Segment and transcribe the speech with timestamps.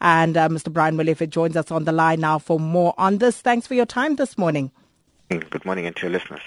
[0.00, 0.72] And uh, Mr.
[0.72, 3.40] Brian Molefe joins us on the line now for more on this.
[3.40, 4.70] Thanks for your time this morning.
[5.28, 6.40] Good morning and to your listeners.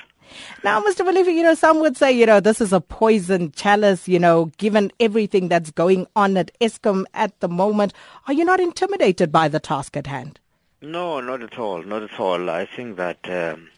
[0.63, 1.05] Now, Mr.
[1.07, 4.45] Molefe, you know, some would say, you know, this is a poison chalice, you know,
[4.57, 7.93] given everything that's going on at Eskom at the moment.
[8.27, 10.39] Are you not intimidated by the task at hand?
[10.81, 11.83] No, not at all.
[11.83, 12.49] Not at all.
[12.49, 13.69] I think that um,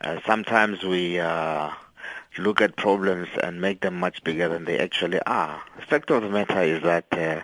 [0.00, 1.70] uh, sometimes we uh,
[2.38, 5.60] look at problems and make them much bigger than they actually are.
[5.76, 7.42] The fact of the matter is that uh,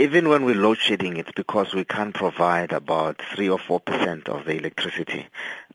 [0.00, 4.46] even when we're load shedding, it's because we can't provide about 3 or 4% of
[4.46, 5.26] the electricity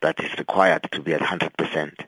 [0.01, 2.05] that is required to be at 100%.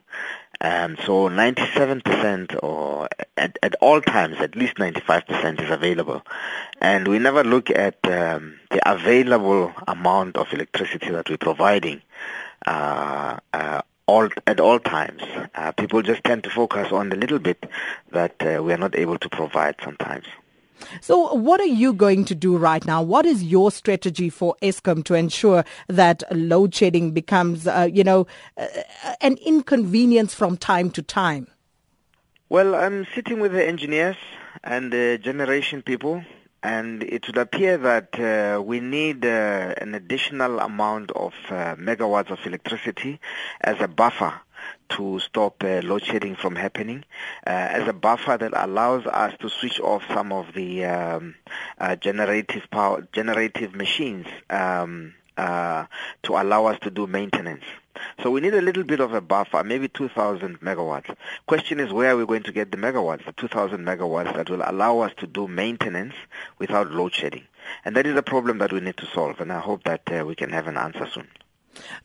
[0.60, 6.22] Um, so 97% or at, at all times, at least 95% is available.
[6.80, 12.02] And we never look at um, the available amount of electricity that we're providing
[12.66, 15.22] uh, uh, all, at all times.
[15.54, 17.64] Uh, people just tend to focus on the little bit
[18.10, 20.24] that uh, we are not able to provide sometimes.
[21.00, 23.02] So, what are you going to do right now?
[23.02, 28.26] What is your strategy for Eskom to ensure that load shedding becomes, uh, you know,
[28.56, 28.66] uh,
[29.20, 31.48] an inconvenience from time to time?
[32.48, 34.16] Well, I'm sitting with the engineers
[34.64, 36.24] and the generation people,
[36.62, 42.30] and it would appear that uh, we need uh, an additional amount of uh, megawatts
[42.30, 43.20] of electricity
[43.60, 44.40] as a buffer
[44.90, 47.04] to stop uh, load shedding from happening
[47.46, 51.34] uh, as a buffer that allows us to switch off some of the um,
[51.78, 55.86] uh, generative power generative machines um, uh,
[56.22, 57.64] to allow us to do maintenance.
[58.22, 61.14] So we need a little bit of a buffer, maybe 2,000 megawatts.
[61.46, 64.62] Question is where are we going to get the megawatts, the 2,000 megawatts that will
[64.64, 66.14] allow us to do maintenance
[66.58, 67.44] without load shedding.
[67.84, 70.24] And that is a problem that we need to solve, and I hope that uh,
[70.24, 71.28] we can have an answer soon.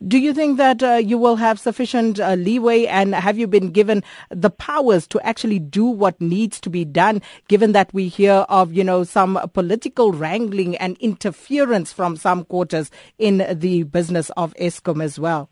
[0.06, 3.70] Do you think that uh, you will have sufficient uh, leeway and have you been
[3.70, 8.46] given the powers to actually do what needs to be done given that we hear
[8.48, 14.54] of, you know, some political wrangling and interference from some quarters in the business of
[14.54, 15.50] Eskom as well?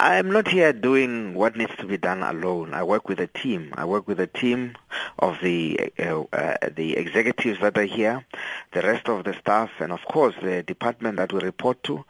[0.00, 2.72] I'm not here doing what needs to be done alone.
[2.72, 3.74] I work with a team.
[3.76, 4.76] I work with a team
[5.18, 8.24] of the uh, uh, the executives that are here,
[8.70, 12.04] the rest of the staff, and of course the department that we report to.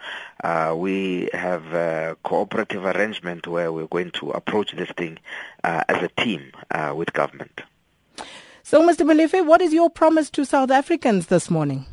[0.44, 5.18] Uh, we have a cooperative arrangement where we're going to approach this thing
[5.64, 7.62] uh, as a team uh, with government.
[8.64, 9.06] So, Mr.
[9.06, 11.86] Molefe, what is your promise to South Africans this morning?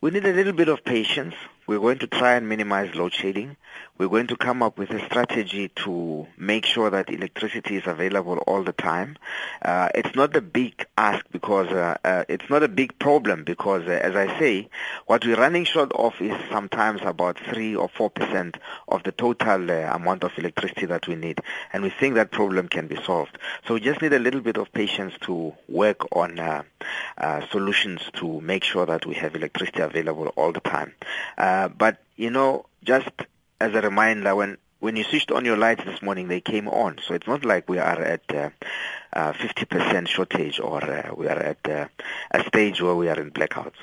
[0.00, 1.36] We need a little bit of patience.
[1.66, 3.56] We're going to try and minimize load shedding.
[3.96, 8.38] We're going to come up with a strategy to make sure that electricity is available
[8.38, 9.16] all the time.
[9.62, 13.86] Uh, it's not a big ask because uh, uh, it's not a big problem because,
[13.86, 14.68] uh, as I say,
[15.06, 18.58] what we're running short of is sometimes about three or four percent
[18.88, 21.38] of the total uh, amount of electricity that we need,
[21.72, 23.38] and we think that problem can be solved.
[23.66, 26.62] So we just need a little bit of patience to work on uh,
[27.50, 30.92] solutions to make sure that we have electricity available all the time.
[31.38, 33.10] Uh, but you know, just
[33.60, 36.98] as a reminder, when when you switched on your lights this morning, they came on.
[37.06, 38.50] So it's not like we are at uh,
[39.14, 41.86] uh, 50% shortage or uh, we are at uh,
[42.30, 43.80] a stage where we are in blackouts.